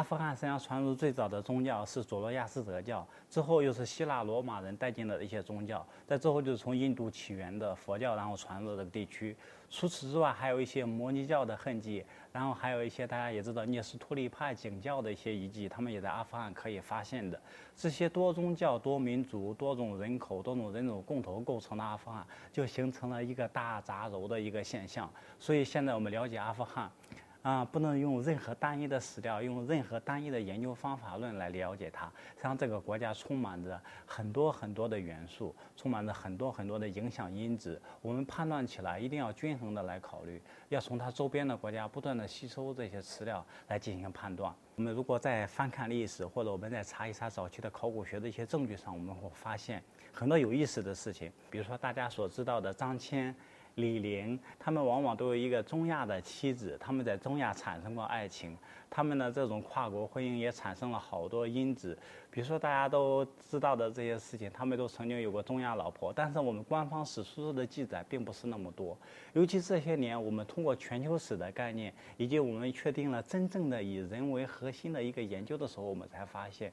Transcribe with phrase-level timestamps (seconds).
[0.00, 9.36] 阿富汗实际上传入最早的宗教是佐罗亚斯德教，之后又是希腊罗马人带进的一些宗教，在之后就是从印度起源的佛教，然后传入这个地区。
[9.68, 17.38] 除此之外，还有一些摩尼教的痕迹，然后还有一些大家也知道聂斯托利派景教的一些遗迹，他们也在阿富汗可以发现的。
[17.76, 25.12] 这些多宗教、多民族、多种人口、多种人种共同构成的阿富汗，就形成了一个大杂糅的一个现象。
[25.38, 26.90] 所以现在我们了解阿富汗。
[27.42, 32.04] 啊，不能用任何单一的史料，用任何单一的研究方法论来了解它。
[32.06, 37.80] 实际上，这个国家充满着很多很多的元素，充满着很多很多的影响因子。
[38.02, 44.54] 我们判断起来一定要均衡的来考虑，要从它周边的国家不断的吸收这些资料来进行判断。
[44.76, 49.82] 我们如果再翻看历史，或者我们再查一查早期的考古学的一些证据上，我们会发现
[50.12, 51.32] 很多有意思的事情。
[51.48, 53.34] 比如说大家所知道的张骞。
[53.76, 58.56] 李陵，他们往往都有一个中亚的妻子，他们在中亚产生过爱情，
[58.88, 61.96] 他们的这种跨国婚姻也产生了好多因子。
[62.30, 68.96] 比如说大家都知道的这些事情，他们都曾经有过中亚老婆，但是我们官方史书的记载并不是那么多。
[69.32, 76.72] 尤其这些年，我们通过全球史的概念，以及我们确定了真正的以人为核心的一个研究的时候，我们才发现。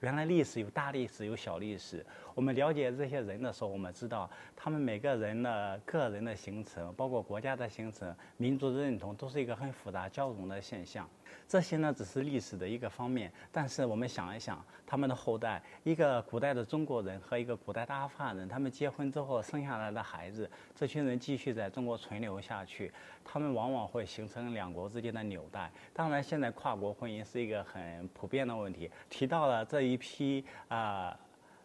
[0.00, 2.04] 原来历史有大历史，有小历史。
[2.34, 11.08] 我们了解这些人的时候，我们知道他们每个人的个人的形成，包括国家的形成、民族的认同，都是一个很复杂交融的现象。
[11.48, 13.32] 这些呢，只是历史的一个方面。
[13.50, 22.92] 但是我们想一想，他们的后代，一个古代的中国人和一个古代的阿富汗人，他们结婚之后生下来的孩子，这群人继续在中国存留下去，
[23.24, 25.70] 他们往往会形成两国之间的纽带。
[25.94, 28.90] 当然，现在跨国婚姻是一个很普遍的问题。
[29.08, 31.18] 提到了这一批啊，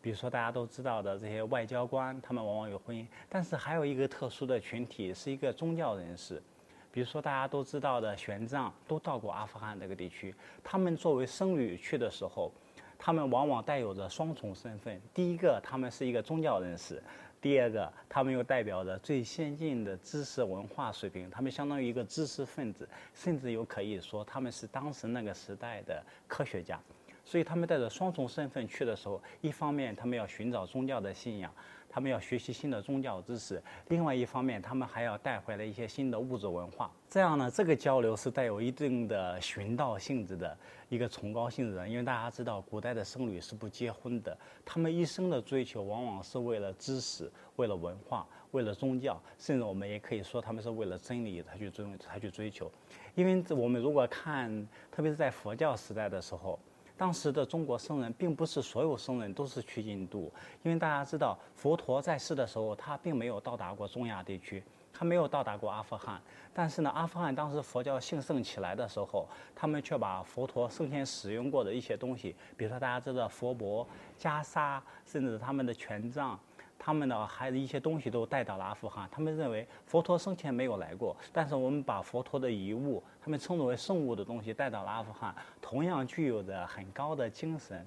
[0.00, 3.06] 比如说大家都知道的这些外交官，他们往往有婚姻。
[3.28, 6.42] 但是还有一个特殊的群体，是一个宗教人士，
[6.90, 10.34] 比如说大家都知道的玄奘，都到过阿富汗这个地区。
[10.62, 12.52] 他们作为僧侣去的时候，
[12.98, 16.96] 他们往往带有着双重身份：第一个，他们是一个宗教人士；
[17.40, 21.28] 第二个，他们又代表着最先进的知识文化水平。
[21.30, 26.80] 他们相当于一个知识分子，甚至有可以说他们是当时那个时代的科学家。
[27.24, 31.52] 所以他们带着双重身份去的时候，一方面他们要寻找宗教的信仰，
[31.88, 33.56] 他们要学习新的宗教知识；
[33.88, 36.90] 另外一方面，他们还要带回来一些新的物质文化。
[37.08, 40.56] 这样呢，这个交流是带有一定的寻道性质的
[40.88, 41.88] 一个崇高性质的。
[41.88, 52.70] 因为大家知道，古代的僧侣是不结婚的，他们一生的追求往往是为了知识、为了文化、为了宗教，甚至我们也可以说他们是为了真理才去追、才去追求。
[53.14, 56.58] 因为我们如果看，特别是在佛教时代的时候。
[57.02, 60.32] 当时的中国僧人，并不是所有僧人都是去印度，
[60.62, 66.22] 因为大家知道，佛陀在世的时候，他并没有到达过中亚地区，他没有到达过阿富汗。
[66.54, 73.84] 但是呢，阿富汗当时佛教兴盛起来的时候，他们却把佛陀生前使用过的一些东西，比如说大家知道佛钵、
[74.16, 76.38] 袈裟，甚至他们的权杖。
[76.84, 79.08] 他们呢，还有一些东西都带到了阿富汗。
[79.08, 87.86] 他们认为佛陀生前没有来过，但是我们把佛陀的遗物，他们称之为圣物的东西带到了阿富汗，同样具有着很高的精神，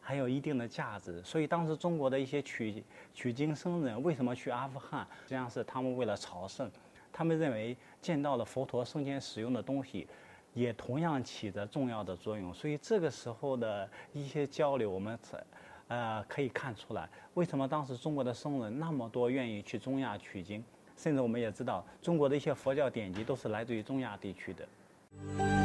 [0.00, 1.20] 还有一定的价值。
[1.24, 5.04] 所以当时中国的一些取取经僧人为什么去阿富汗？
[5.24, 6.70] 实际上是他们为了朝圣，
[7.12, 10.06] 他们认为见到了佛陀生前使用的东西，
[10.54, 12.54] 也同样起着重要的作用。
[12.54, 15.42] 所以这个时候的一些交流，我们才。
[15.88, 20.64] 呃，可以看出来，为什么当时中国的僧人那么多愿意去中亚取经，
[20.96, 25.55] 甚至我们也知道，中国的一些佛教典籍都是来自于中亚地区的。